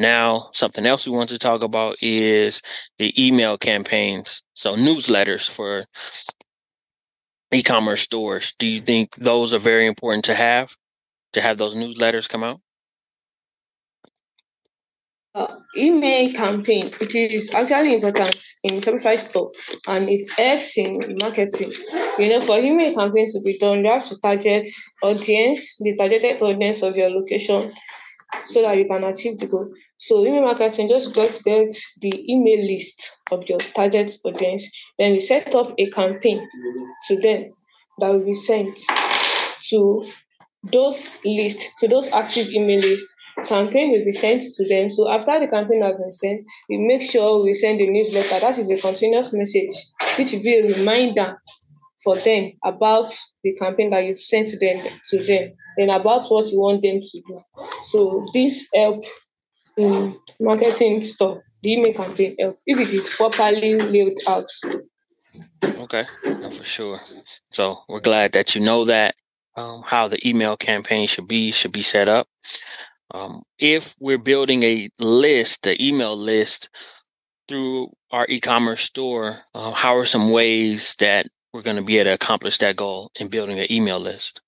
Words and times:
Now, 0.00 0.48
something 0.54 0.86
else 0.86 1.04
we 1.04 1.12
want 1.12 1.28
to 1.28 1.38
talk 1.38 1.62
about 1.62 1.96
is 2.00 2.62
the 2.98 3.12
email 3.22 3.58
campaigns. 3.58 4.42
So, 4.54 4.74
newsletters 4.74 5.46
for 5.46 5.84
e 7.52 7.62
commerce 7.62 8.00
stores. 8.00 8.54
Do 8.58 8.66
you 8.66 8.80
think 8.80 9.14
those 9.16 9.52
are 9.52 9.58
very 9.58 9.86
important 9.86 10.24
to 10.24 10.34
have, 10.34 10.74
to 11.34 11.42
have 11.42 11.58
those 11.58 11.74
newsletters 11.74 12.26
come 12.26 12.42
out? 12.42 12.62
Uh, 15.34 15.56
email 15.76 16.32
campaign 16.32 16.92
it 17.00 17.14
is 17.14 17.50
actually 17.54 17.94
important 17.94 18.36
in 18.64 18.80
Shopify 18.80 19.18
store 19.18 19.50
and 19.86 20.08
it 20.08 20.26
helps 20.30 20.78
in 20.78 21.14
marketing. 21.20 21.72
You 22.18 22.30
know, 22.30 22.46
for 22.46 22.58
email 22.58 22.94
campaign 22.94 23.26
to 23.32 23.40
be 23.44 23.58
done, 23.58 23.84
you 23.84 23.90
have 23.90 24.08
to 24.08 24.16
target 24.18 24.66
audience, 25.02 25.76
the 25.78 25.94
targeted 25.94 26.40
audience 26.40 26.82
of 26.82 26.96
your 26.96 27.10
location, 27.10 27.72
so 28.46 28.62
that 28.62 28.76
you 28.76 28.86
can 28.86 29.04
achieve 29.04 29.38
the 29.38 29.46
goal. 29.46 29.72
So 29.96 30.24
email 30.24 30.42
marketing 30.42 30.88
just 30.88 31.14
just 31.14 31.42
get 31.44 31.74
the 32.00 32.32
email 32.32 32.66
list 32.66 33.12
of 33.30 33.48
your 33.48 33.58
target 33.58 34.16
audience. 34.24 34.68
Then 34.98 35.12
we 35.12 35.20
set 35.20 35.54
up 35.54 35.74
a 35.78 35.90
campaign 35.90 36.48
to 37.08 37.16
them 37.20 37.52
that 37.98 38.12
will 38.12 38.24
be 38.24 38.34
sent 38.34 38.80
to 39.68 40.06
those 40.72 41.08
lists, 41.24 41.64
to 41.78 41.88
those 41.88 42.08
active 42.10 42.48
email 42.48 42.80
lists 42.80 43.14
campaign 43.46 43.92
will 43.92 44.04
be 44.04 44.12
sent 44.12 44.42
to 44.42 44.68
them. 44.68 44.90
So 44.90 45.10
after 45.10 45.38
the 45.40 45.46
campaign 45.46 45.82
has 45.82 45.96
been 45.96 46.10
sent, 46.10 46.46
we 46.68 46.78
make 46.78 47.02
sure 47.02 47.42
we 47.42 47.54
send 47.54 47.80
a 47.80 47.90
newsletter. 47.90 48.40
That 48.40 48.58
is 48.58 48.70
a 48.70 48.76
continuous 48.76 49.32
message, 49.32 49.74
which 50.18 50.32
will 50.32 50.42
be 50.42 50.58
a 50.58 50.76
reminder 50.76 51.40
for 52.02 52.16
them 52.16 52.52
about 52.64 53.14
the 53.44 53.54
campaign 53.54 53.90
that 53.90 54.04
you've 54.04 54.20
sent 54.20 54.48
to 54.48 54.58
them 54.58 54.86
to 55.10 55.24
them 55.24 55.52
and 55.76 55.90
about 55.90 56.30
what 56.30 56.50
you 56.50 56.58
want 56.60 56.82
them 56.82 57.00
to 57.00 57.22
do. 57.26 57.42
So 57.84 58.26
this 58.32 58.66
help 58.74 59.04
in 59.76 60.16
marketing 60.40 61.02
stuff, 61.02 61.38
the 61.62 61.72
email 61.72 61.94
campaign 61.94 62.36
help 62.38 62.56
if 62.66 62.78
it 62.78 62.94
is 62.94 63.08
properly 63.10 63.74
laid 63.74 64.18
out. 64.26 64.48
Okay, 65.62 66.04
no, 66.24 66.50
for 66.50 66.64
sure. 66.64 67.00
So 67.52 67.82
we're 67.88 68.00
glad 68.00 68.32
that 68.32 68.54
you 68.54 68.60
know 68.60 68.86
that 68.86 69.14
um, 69.56 69.82
how 69.84 70.08
the 70.08 70.26
email 70.26 70.56
campaign 70.56 71.06
should 71.06 71.28
be 71.28 71.52
should 71.52 71.72
be 71.72 71.82
set 71.82 72.08
up. 72.08 72.28
Um, 73.12 73.42
if 73.58 73.94
we're 73.98 74.18
building 74.18 74.62
a 74.62 74.90
list, 74.98 75.66
an 75.66 75.80
email 75.80 76.16
list 76.16 76.70
through 77.48 77.92
our 78.12 78.26
e-commerce 78.28 78.82
store, 78.82 79.38
uh, 79.52 79.72
how 79.72 79.96
are 79.96 80.04
some 80.04 80.30
ways 80.30 80.94
that 81.00 81.26
we're 81.52 81.62
going 81.62 81.76
to 81.76 81.82
be 81.82 81.98
able 81.98 82.10
to 82.10 82.14
accomplish 82.14 82.58
that 82.58 82.76
goal 82.76 83.10
in 83.16 83.28
building 83.28 83.58
an 83.58 83.70
email 83.70 83.98
list? 83.98 84.40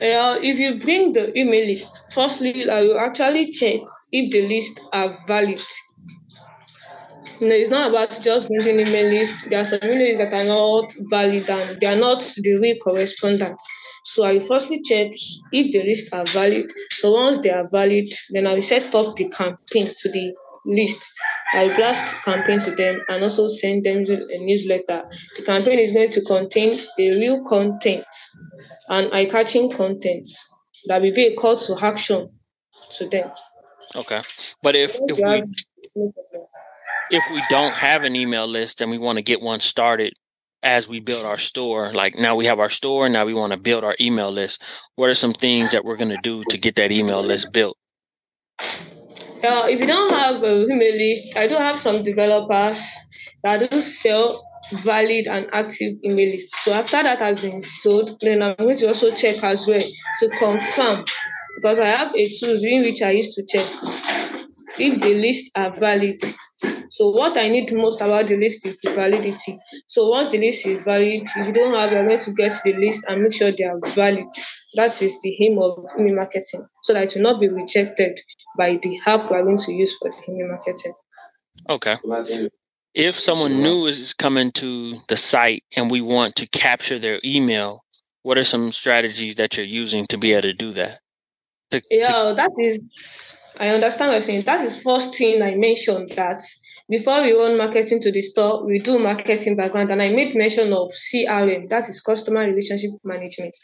Uh, 0.00 0.38
if 0.40 0.58
you 0.58 0.78
bring 0.80 1.12
the 1.12 1.36
email 1.38 1.66
list, 1.66 1.88
firstly, 2.14 2.68
I 2.70 2.82
will 2.82 2.98
actually 2.98 3.52
check 3.52 3.80
if 4.12 4.32
the 4.32 4.48
list 4.48 4.80
are 4.92 5.18
valid. 5.26 5.60
You 7.38 7.48
know, 7.48 7.54
it's 7.54 7.70
not 7.70 7.90
about 7.90 8.22
just 8.22 8.48
bringing 8.48 8.86
email 8.86 9.10
list. 9.10 9.32
There 9.48 9.60
are 9.60 9.64
some 9.64 9.80
emails 9.80 10.18
that 10.18 10.32
are 10.32 10.44
not 10.44 10.92
valid 11.10 11.48
and 11.48 11.80
they 11.80 11.86
are 11.86 11.96
not 11.96 12.20
the 12.36 12.56
real 12.56 12.76
correspondence. 12.76 13.62
So 14.06 14.24
I 14.24 14.34
will 14.34 14.46
firstly 14.46 14.82
check 14.82 15.10
if 15.52 15.72
the 15.72 15.82
lists 15.82 16.08
are 16.12 16.26
valid. 16.26 16.70
So 16.90 17.12
once 17.12 17.38
they 17.38 17.50
are 17.50 17.68
valid, 17.70 18.08
then 18.30 18.46
I 18.46 18.54
will 18.54 18.62
set 18.62 18.94
up 18.94 19.16
the 19.16 19.28
campaign 19.28 19.92
to 19.94 20.08
the 20.10 20.34
list. 20.66 20.98
I 21.52 21.74
blast 21.76 22.14
campaign 22.24 22.60
to 22.60 22.74
them 22.74 23.00
and 23.08 23.22
also 23.22 23.48
send 23.48 23.84
them 23.84 24.04
a 24.08 24.38
newsletter. 24.38 25.08
The 25.36 25.42
campaign 25.44 25.78
is 25.78 25.92
going 25.92 26.10
to 26.12 26.20
contain 26.22 26.80
a 26.98 27.10
real 27.18 27.44
content 27.44 28.04
and 28.88 29.12
eye-catching 29.12 29.72
content 29.72 30.28
that 30.86 31.02
will 31.02 31.14
be 31.14 31.26
a 31.26 31.36
call 31.36 31.56
to 31.58 31.76
action 31.84 32.30
to 32.98 33.08
them. 33.08 33.30
Okay, 33.96 34.20
but 34.62 34.76
if 34.76 34.96
if 35.06 35.18
we 35.18 35.42
if 37.10 37.24
we 37.32 37.42
don't 37.50 37.72
have 37.72 38.04
an 38.04 38.14
email 38.14 38.46
list 38.46 38.80
and 38.80 38.90
we 38.90 38.98
want 38.98 39.16
to 39.16 39.22
get 39.22 39.40
one 39.40 39.58
started, 39.58 40.12
as 40.62 40.86
we 40.86 41.00
build 41.00 41.24
our 41.24 41.38
store 41.38 41.92
like 41.92 42.16
now 42.16 42.36
we 42.36 42.46
have 42.46 42.58
our 42.58 42.70
store 42.70 43.08
now 43.08 43.24
we 43.24 43.32
want 43.32 43.50
to 43.52 43.56
build 43.56 43.82
our 43.82 43.96
email 44.00 44.30
list 44.30 44.62
what 44.96 45.08
are 45.08 45.14
some 45.14 45.32
things 45.32 45.72
that 45.72 45.84
we're 45.84 45.96
going 45.96 46.10
to 46.10 46.20
do 46.22 46.44
to 46.50 46.58
get 46.58 46.76
that 46.76 46.92
email 46.92 47.22
list 47.22 47.50
built 47.50 47.76
uh, 49.44 49.66
if 49.68 49.80
you 49.80 49.86
don't 49.86 50.12
have 50.12 50.42
a 50.42 50.62
email 50.62 50.96
list 50.96 51.36
i 51.36 51.46
do 51.46 51.54
have 51.54 51.80
some 51.80 52.02
developers 52.02 52.82
that 53.42 53.70
do 53.70 53.82
sell 53.82 54.46
valid 54.84 55.26
and 55.26 55.46
active 55.52 55.96
email 56.04 56.30
list 56.30 56.54
so 56.62 56.72
after 56.72 57.02
that 57.02 57.20
has 57.20 57.40
been 57.40 57.62
sold 57.62 58.18
then 58.20 58.42
i'm 58.42 58.54
going 58.56 58.76
to 58.76 58.86
also 58.86 59.10
check 59.10 59.42
as 59.42 59.66
well 59.66 59.82
to 60.20 60.28
confirm 60.38 61.04
because 61.56 61.78
i 61.78 61.86
have 61.86 62.14
a 62.14 62.28
tool 62.38 62.56
in 62.62 62.82
which 62.82 63.02
i 63.02 63.10
used 63.10 63.32
to 63.32 63.44
check 63.46 63.66
if 64.78 65.00
the 65.02 65.14
list 65.14 65.50
are 65.54 65.74
valid 65.78 66.16
so 66.90 67.08
what 67.08 67.38
I 67.38 67.48
need 67.48 67.72
most 67.72 68.00
about 68.00 68.26
the 68.26 68.36
list 68.36 68.66
is 68.66 68.80
the 68.80 68.92
validity. 68.92 69.58
So 69.86 70.08
once 70.08 70.32
the 70.32 70.38
list 70.38 70.66
is 70.66 70.82
valid, 70.82 71.22
if 71.36 71.46
you 71.46 71.52
don't 71.52 71.72
have, 71.74 71.92
you're 71.92 72.04
going 72.04 72.18
to 72.18 72.32
get 72.32 72.60
the 72.64 72.72
list 72.72 73.02
and 73.08 73.22
make 73.22 73.32
sure 73.32 73.52
they 73.52 73.62
are 73.62 73.78
valid. 73.94 74.24
That 74.74 75.00
is 75.00 75.14
the 75.22 75.44
aim 75.44 75.58
of 75.60 75.84
email 75.98 76.16
marketing, 76.16 76.66
so 76.82 76.92
that 76.94 77.04
it 77.04 77.14
will 77.14 77.22
not 77.22 77.40
be 77.40 77.48
rejected 77.48 78.18
by 78.56 78.78
the 78.82 79.00
app 79.06 79.30
we're 79.30 79.42
going 79.42 79.58
to 79.58 79.72
use 79.72 79.96
for 79.98 80.10
the 80.10 80.32
email 80.32 80.48
marketing. 80.48 80.92
Okay. 81.68 81.96
If 82.94 83.20
someone 83.20 83.62
new 83.62 83.86
is 83.86 84.12
coming 84.14 84.50
to 84.52 84.96
the 85.08 85.16
site 85.16 85.64
and 85.76 85.90
we 85.90 86.00
want 86.00 86.36
to 86.36 86.46
capture 86.48 86.98
their 86.98 87.20
email, 87.24 87.84
what 88.22 88.38
are 88.38 88.44
some 88.44 88.72
strategies 88.72 89.36
that 89.36 89.56
you're 89.56 89.66
using 89.66 90.06
to 90.06 90.18
be 90.18 90.32
able 90.32 90.42
to 90.42 90.52
do 90.52 90.72
that? 90.72 91.00
To, 91.70 91.80
yeah, 91.90 92.30
to... 92.30 92.34
that 92.34 92.50
is 92.58 93.36
I 93.58 93.68
understand 93.68 94.08
what 94.08 94.14
you're 94.14 94.22
saying. 94.22 94.44
That 94.46 94.64
is 94.64 94.82
first 94.82 95.14
thing 95.14 95.42
I 95.42 95.54
mentioned 95.54 96.12
that 96.16 96.42
before 96.88 97.22
we 97.22 97.32
run 97.32 97.56
marketing 97.56 98.00
to 98.00 98.10
the 98.10 98.20
store, 98.20 98.64
we 98.64 98.80
do 98.80 98.98
marketing 98.98 99.54
background, 99.54 99.92
and 99.92 100.02
I 100.02 100.08
made 100.08 100.34
mention 100.34 100.72
of 100.72 100.90
CRM, 100.90 101.68
that 101.68 101.88
is 101.88 102.00
customer 102.00 102.40
relationship 102.40 102.90
management. 103.04 103.56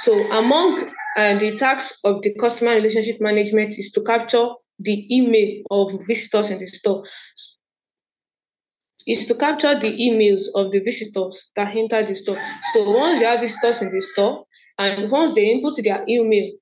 So 0.00 0.14
among 0.30 0.90
uh, 1.16 1.38
the 1.38 1.56
tasks 1.56 1.98
of 2.04 2.22
the 2.22 2.34
customer 2.34 2.72
relationship 2.72 3.20
management 3.20 3.78
is 3.78 3.90
to 3.92 4.02
capture 4.02 4.48
the 4.78 5.06
email 5.14 5.62
of 5.70 6.06
visitors 6.06 6.50
in 6.50 6.58
the 6.58 6.66
store. 6.66 7.04
Is 9.06 9.26
to 9.26 9.34
capture 9.34 9.78
the 9.78 9.90
emails 9.90 10.44
of 10.54 10.70
the 10.70 10.78
visitors 10.78 11.50
that 11.56 11.74
enter 11.76 12.06
the 12.06 12.14
store. 12.14 12.40
So 12.72 12.88
once 12.90 13.20
you 13.20 13.26
have 13.26 13.40
visitors 13.40 13.82
in 13.82 13.92
the 13.92 14.00
store, 14.00 14.46
and 14.78 15.10
once 15.10 15.34
they 15.34 15.50
input 15.50 15.74
their 15.82 16.04
email, 16.08 16.52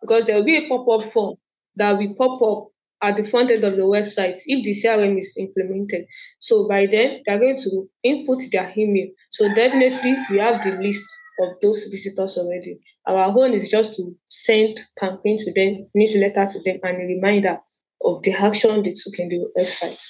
because 0.00 0.24
there 0.24 0.36
will 0.36 0.44
be 0.44 0.56
a 0.56 0.68
pop-up 0.68 1.12
form 1.12 1.36
that 1.76 1.98
will 1.98 2.14
pop 2.14 2.42
up 2.42 2.68
at 3.02 3.16
the 3.16 3.24
front 3.24 3.50
end 3.50 3.64
of 3.64 3.76
the 3.76 3.82
website 3.82 4.38
if 4.46 4.64
the 4.64 4.74
CRM 4.74 5.18
is 5.18 5.36
implemented. 5.38 6.06
So 6.38 6.68
by 6.68 6.86
then, 6.86 7.22
they're 7.24 7.38
going 7.38 7.56
to 7.58 7.88
input 8.02 8.42
their 8.50 8.72
email. 8.76 9.08
So 9.30 9.48
definitely, 9.54 10.16
we 10.30 10.38
have 10.38 10.62
the 10.62 10.72
list 10.72 11.04
of 11.40 11.56
those 11.62 11.84
visitors 11.84 12.36
already. 12.36 12.78
Our 13.06 13.36
own 13.36 13.54
is 13.54 13.68
just 13.68 13.94
to 13.96 14.14
send 14.28 14.78
campaign 14.98 15.38
to 15.38 15.52
them, 15.52 15.88
newsletter 15.94 16.46
to 16.52 16.62
them, 16.62 16.78
and 16.82 16.96
a 16.96 17.06
reminder 17.06 17.58
of 18.04 18.22
the 18.22 18.32
action 18.32 18.82
they 18.82 18.92
took 18.92 19.18
in 19.18 19.28
the 19.28 19.46
website. 19.58 20.02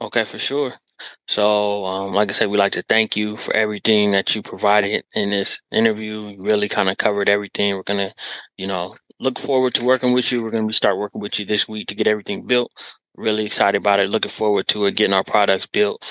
Okay, 0.00 0.24
for 0.24 0.38
sure. 0.38 0.74
So, 1.28 1.84
um, 1.84 2.14
like 2.14 2.28
I 2.30 2.32
said, 2.32 2.48
we'd 2.48 2.58
like 2.58 2.72
to 2.72 2.84
thank 2.88 3.16
you 3.16 3.36
for 3.36 3.54
everything 3.54 4.12
that 4.12 4.34
you 4.34 4.42
provided 4.42 5.04
in 5.14 5.30
this 5.30 5.60
interview. 5.72 6.28
You 6.28 6.42
really 6.42 6.68
kind 6.68 6.88
of 6.88 6.96
covered 6.96 7.28
everything. 7.28 7.74
We're 7.74 7.82
going 7.82 8.08
to, 8.08 8.14
you 8.56 8.66
know, 8.66 8.96
look 9.20 9.38
forward 9.38 9.74
to 9.74 9.84
working 9.84 10.12
with 10.12 10.30
you. 10.30 10.42
We're 10.42 10.50
going 10.50 10.68
to 10.68 10.74
start 10.74 10.98
working 10.98 11.20
with 11.20 11.38
you 11.38 11.46
this 11.46 11.68
week 11.68 11.88
to 11.88 11.94
get 11.94 12.06
everything 12.06 12.46
built. 12.46 12.72
Really 13.16 13.46
excited 13.46 13.80
about 13.80 14.00
it. 14.00 14.10
Looking 14.10 14.30
forward 14.30 14.66
to 14.68 14.86
it, 14.86 14.96
getting 14.96 15.14
our 15.14 15.24
products 15.24 15.66
built. 15.66 16.02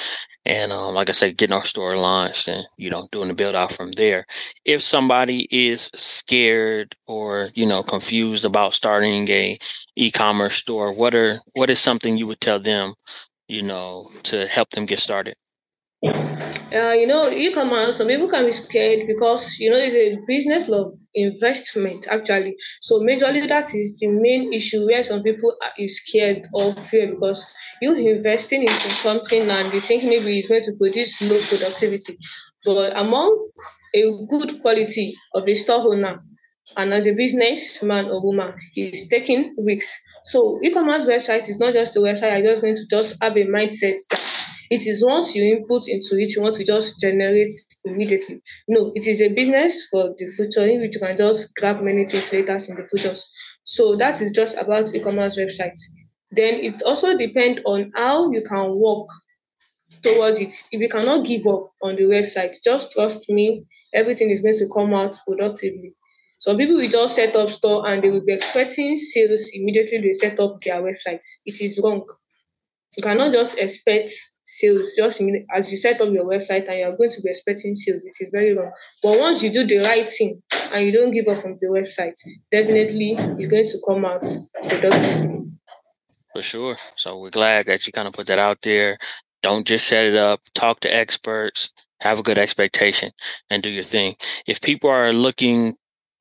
And 0.46 0.72
um, 0.74 0.94
like 0.94 1.09
I 1.09 1.14
said, 1.14 1.38
getting 1.38 1.53
our 1.53 1.66
store 1.66 1.97
launched 1.97 2.47
and, 2.47 2.66
you 2.78 2.90
know, 2.90 3.08
doing 3.12 3.30
the 3.30 3.34
build 3.34 3.56
out 3.56 3.74
from 3.74 3.91
there. 3.94 4.25
If 4.66 4.81
somebody 4.84 5.47
is 5.52 5.90
scared 5.96 6.96
or, 7.08 7.50
you 7.56 7.66
know, 7.66 7.84
confused 7.84 8.46
about 8.46 8.74
starting 8.74 9.28
a 9.30 9.58
e-commerce 9.96 10.56
store, 10.56 10.94
what 10.94 11.16
are, 11.16 11.40
what 11.54 11.69
is 11.69 11.80
something 11.80 12.18
you 12.18 12.28
would 12.28 12.42
tell 12.42 12.60
them, 12.62 12.94
you 13.48 13.63
know, 13.63 14.12
to 14.24 14.48
help 14.48 14.69
them 14.72 14.86
get 14.86 15.00
started? 15.00 15.36
Uh, 16.06 16.92
you 16.92 17.08
know, 17.08 17.30
e-commerce, 17.30 17.98
some 17.98 18.08
people 18.08 18.28
can 18.28 18.46
be 18.46 18.52
scared 18.52 19.08
because, 19.08 19.58
you 19.60 19.70
know, 19.70 19.78
it's 19.78 19.96
a 19.96 20.18
business 20.28 20.70
of 20.70 20.94
investment, 21.14 22.08
actually. 22.10 22.56
So 22.82 23.00
majorly 23.00 23.48
that 23.48 23.74
is 23.74 24.00
the 24.00 24.08
main 24.08 24.52
issue 24.52 24.86
where 24.86 25.04
some 25.04 25.24
people 25.24 25.56
are 25.62 25.88
scared 25.88 26.48
or 26.54 26.76
fear 26.90 27.14
because 27.14 27.46
you 27.82 27.94
investing 27.94 28.64
into 28.64 28.90
something 28.96 29.50
and 29.50 29.74
you 29.74 29.82
think 29.82 30.04
maybe 30.04 30.40
it's 30.40 30.48
going 30.48 30.64
to 30.64 30.74
produce 30.74 31.22
low 31.22 31.40
productivity. 31.42 32.18
But 32.66 32.98
among 32.98 33.50
a 33.96 34.04
good 34.30 34.62
quality 34.62 35.16
of 35.36 35.46
the 35.46 35.56
store 35.56 35.94
owner 35.94 36.24
and 36.78 36.94
as 36.94 37.06
a 37.06 37.12
businessman 37.12 38.06
or 38.06 38.24
woman, 38.24 38.54
is 38.76 39.08
taking 39.10 39.56
risks. 39.58 39.94
So 40.26 40.60
e-commerce 40.64 41.04
website 41.04 41.50
is 41.50 41.60
not 41.60 41.74
just 41.74 41.96
a 41.98 42.00
website. 42.00 42.34
I'm 42.34 42.44
just 42.44 42.62
going 42.62 42.76
to 42.76 42.86
just 42.90 43.16
have 43.22 43.36
a 43.36 43.46
mindset 43.46 43.98
that 44.10 44.22
it 44.69 44.86
is 44.88 45.04
once 45.06 45.36
you 45.36 45.44
input 45.56 45.88
into 45.88 46.18
it, 46.18 46.36
you 46.36 46.42
want 46.42 46.56
to 46.56 46.65
just 46.65 47.00
generate 47.00 47.54
immediately. 47.86 48.42
No, 48.68 48.92
it 48.95 49.07
is 49.07 49.21
a 49.21 49.30
business 49.30 49.88
for 49.92 50.13
the 50.18 50.27
future 50.36 50.65
in 50.68 50.81
which 50.81 50.95
you 50.95 51.01
can 51.01 51.18
just 51.18 51.54
grab 51.56 51.81
many 51.81 52.07
things 52.07 52.31
later 52.31 52.57
in 52.68 52.75
the 52.75 52.88
future. 52.89 53.15
So 53.65 53.95
that 53.98 54.21
is 54.21 54.31
just 54.31 54.56
about 54.57 54.94
e-commerce 54.94 55.38
websites. 55.38 55.80
Then 56.31 56.56
it 56.56 56.81
also 56.83 57.15
depends 57.18 57.62
on 57.65 57.92
how 57.95 58.31
you 58.31 58.42
can 58.42 58.75
work 58.75 59.07
towards 60.01 60.39
it. 60.39 60.51
If 60.71 60.81
you 60.81 60.89
cannot 60.89 61.25
give 61.25 61.45
up 61.48 61.71
on 61.81 61.95
the 61.95 62.04
website, 62.04 62.56
just 62.63 62.92
trust 62.92 63.30
me, 63.30 63.66
everything 63.94 64.30
is 64.30 64.42
going 64.42 64.57
to 64.57 64.68
come 64.74 64.94
out 64.94 65.18
productively. 65.27 65.94
Some 66.39 66.57
people 66.57 66.75
will 66.75 66.89
just 66.89 67.16
set 67.16 67.36
up 67.36 67.50
store 67.50 67.88
and 67.88 68.04
they 68.04 68.09
will 68.09 68.25
be 68.25 68.33
expecting 68.33 68.98
sales 68.98 69.50
immediately 69.54 70.01
they 70.01 70.13
set 70.13 70.39
up 70.39 70.62
their 70.62 70.81
websites. 70.81 71.25
It 71.45 71.62
is 71.62 71.80
wrong. 71.81 72.04
You 72.98 73.04
cannot 73.04 73.31
just 73.31 73.57
expect 73.57 74.12
sales 74.45 74.94
just 74.95 75.22
as 75.54 75.72
you 75.72 75.78
set 75.78 76.01
up 76.01 76.12
your 76.12 76.25
website 76.25 76.68
and 76.69 76.80
you're 76.80 76.98
going 76.98 77.10
to 77.10 77.22
be 77.22 77.30
expecting 77.30 77.75
sales. 77.75 78.01
It 78.04 78.16
is 78.19 78.30
very 78.31 78.54
wrong. 78.54 78.72
But 79.01 79.19
once 79.19 79.42
you 79.42 79.51
do 79.51 79.66
the 79.66 79.80
right 79.80 80.10
thing 80.10 80.42
and 80.72 80.86
you 80.86 80.92
don't 80.92 81.12
give 81.12 81.28
up 81.28 81.45
on 81.45 81.57
the 81.60 81.68
website, 81.68 82.16
definitely 82.51 83.16
it's 83.18 83.48
going 83.48 83.66
to 83.66 83.78
come 83.88 84.06
out 84.06 84.25
productively. 84.68 85.51
For 86.34 86.42
sure. 86.42 86.78
So 86.95 87.19
we're 87.19 87.30
glad 87.30 87.68
that 87.68 87.86
you 87.86 87.94
kind 87.94 88.07
of 88.07 88.13
put 88.13 88.28
that 88.28 88.40
out 88.40 88.60
there. 88.63 88.98
Don't 89.44 89.68
just 89.68 89.88
set 89.88 90.06
it 90.06 90.16
up. 90.16 90.42
Talk 90.56 90.80
to 90.81 90.94
experts. 90.94 91.69
Have 92.00 92.19
a 92.19 92.24
good 92.24 92.38
expectation 92.38 93.12
and 93.50 93.63
do 93.63 93.69
your 93.69 93.84
thing. 93.84 94.16
If 94.45 94.60
people 94.60 94.90
are 94.90 95.13
looking 95.13 95.75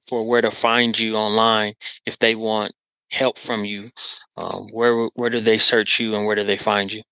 for 0.09 0.27
where 0.27 0.43
to 0.43 0.51
find 0.51 0.97
you 0.97 1.17
online, 1.17 1.75
if 2.07 2.19
they 2.19 2.35
want 2.35 2.73
help 3.11 3.39
from 3.39 3.65
you, 3.65 3.91
um, 4.37 4.69
where 4.73 5.07
where 5.15 5.31
do 5.31 5.41
they 5.41 5.59
search 5.59 5.99
you 5.99 6.15
and 6.15 6.27
where 6.27 6.37
do 6.37 6.45
they 6.45 6.59
find 6.59 6.93
you? 6.93 7.03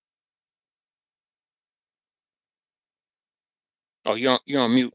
Oh, 4.05 4.15
you're 4.15 4.33
on, 4.33 4.39
you're 4.45 4.61
on 4.61 4.73
mute. 4.73 4.93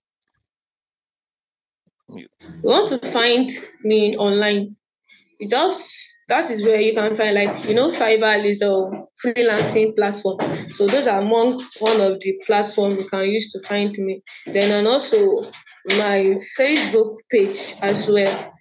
mute. 2.09 2.31
You 2.41 2.71
want 2.71 2.89
to 2.89 3.11
find 3.13 3.51
me 3.85 4.17
online? 4.17 4.77
It 5.39 5.51
does. 5.51 6.07
that 6.29 6.51
is 6.51 6.65
where 6.65 6.81
you 6.81 6.95
can 6.95 7.17
find 7.17 7.35
like 7.35 7.65
you 7.67 7.75
know 7.75 7.89
Fiverr 7.91 8.45
is 8.45 8.63
a 8.63 8.91
freelancing 9.23 9.95
platform. 9.95 10.39
So 10.73 10.87
those 10.87 11.07
are 11.07 11.21
among 11.21 11.63
one 11.79 12.01
of 12.01 12.21
the 12.21 12.41
platforms 12.47 13.03
you 13.03 13.09
can 13.09 13.27
use 13.27 13.53
to 13.53 13.61
find 13.69 13.95
me. 13.99 14.23
Then 14.47 14.73
and 14.73 14.89
also 14.89 15.43
my 15.87 16.37
Facebook 16.59 17.15
page 17.31 17.75
as 17.81 18.09
well. 18.09 18.53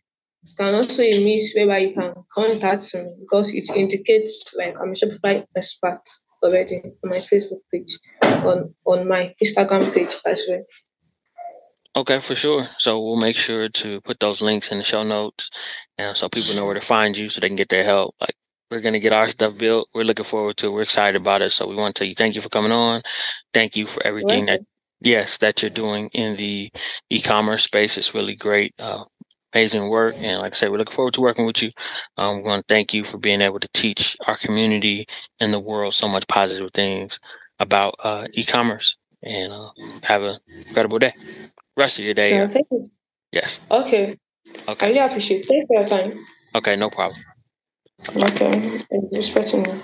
You 0.44 0.56
can 0.58 0.76
also 0.76 1.02
use 1.02 1.54
whereby 1.56 1.80
you 1.80 1.94
can 1.94 2.14
contact 2.34 2.94
me 2.94 3.16
because 3.20 3.52
it 3.52 3.68
indicates 3.76 4.54
like 4.56 4.76
I'm 4.80 4.92
a 4.92 4.94
Shopify 4.94 5.44
expert 5.56 6.02
already 6.46 6.82
on 7.04 7.10
my 7.10 7.20
Facebook 7.20 7.62
page, 7.72 7.98
on 8.22 8.74
on 8.86 9.08
my 9.08 9.34
Instagram 9.44 9.94
page 9.94 10.16
as 10.26 10.46
well. 10.50 10.64
Okay, 11.98 12.20
for 12.20 12.36
sure. 12.36 12.68
So 12.78 13.02
we'll 13.02 13.16
make 13.16 13.38
sure 13.38 13.70
to 13.70 14.02
put 14.02 14.20
those 14.20 14.42
links 14.42 14.70
in 14.72 14.78
the 14.80 14.84
show 14.84 15.04
notes, 15.04 15.50
and 15.98 16.16
so 16.18 16.28
people 16.30 16.54
know 16.56 16.66
where 16.66 16.74
to 16.76 16.82
find 16.82 17.18
you, 17.18 17.30
so 17.30 17.40
they 17.42 17.48
can 17.48 17.56
get 17.56 17.70
their 17.70 17.84
help. 17.86 18.16
Like 18.20 18.36
we're 18.70 18.82
gonna 18.82 19.00
get 19.00 19.14
our 19.14 19.30
stuff 19.30 19.58
built. 19.58 19.90
We're 19.94 20.04
looking 20.04 20.26
forward 20.26 20.58
to. 20.58 20.68
it. 20.68 20.72
We're 20.72 20.82
excited 20.84 21.20
about 21.22 21.42
it. 21.42 21.52
So 21.52 21.68
we 21.68 21.76
want 21.76 21.96
to 21.96 22.00
tell 22.00 22.08
you 22.08 22.16
thank 22.16 22.36
you 22.36 22.42
for 22.42 22.50
coming 22.50 22.72
on. 22.74 23.02
Thank 23.54 23.76
you 23.78 23.88
for 23.88 24.06
everything 24.06 24.48
that 24.48 24.62
yes 25.02 25.38
that 25.40 25.62
you're 25.62 25.70
doing 25.72 26.10
in 26.14 26.36
the 26.36 26.72
e-commerce 27.10 27.64
space. 27.64 27.98
It's 27.98 28.14
really 28.14 28.36
great. 28.36 28.74
Uh, 28.80 29.06
amazing 29.56 29.90
work. 29.90 30.16
And 30.18 30.42
like 30.42 30.54
I 30.54 30.56
said, 30.56 30.70
we're 30.70 30.78
looking 30.78 30.96
forward 30.96 31.14
to 31.14 31.22
working 31.22 31.46
with 31.46 31.64
you. 31.64 31.70
Um, 32.18 32.38
we 32.38 32.44
want 32.44 32.68
to 32.68 32.74
thank 32.74 32.94
you 32.94 33.06
for 33.06 33.18
being 33.18 33.42
able 33.42 33.60
to 33.60 33.70
teach 33.74 34.18
our 34.28 34.38
community 34.38 35.08
and 35.40 35.54
the 35.54 35.60
world 35.60 35.94
so 35.94 36.08
much 36.10 36.28
positive 36.28 36.70
things 36.74 37.20
about 37.60 37.96
uh, 38.04 38.28
e-commerce. 38.34 38.98
And 39.24 39.52
uh, 39.52 39.72
have 40.04 40.22
an 40.22 40.38
incredible 40.68 41.00
day. 41.00 41.14
Rest 41.76 41.98
of 41.98 42.06
your 42.06 42.14
day. 42.14 42.30
Yeah, 42.30 42.46
thank 42.46 42.68
you. 42.70 42.92
Yes. 43.32 43.60
Okay. 43.72 44.18
Okay. 44.68 44.86
I 44.86 44.90
really 44.90 45.00
appreciate 45.00 45.46
it. 45.46 45.48
Thanks 45.48 45.66
for 45.66 45.80
your 45.80 45.88
time. 45.88 46.24
Okay, 46.54 46.76
no 46.76 46.92
problem. 46.92 47.20
Okay. 48.16 48.84
and 48.92 49.10
Respecting 49.12 49.66
you. 49.66 49.82